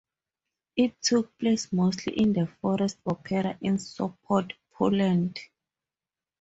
[0.75, 5.39] It took place mostly in the Forest Opera in Sopot, Poland.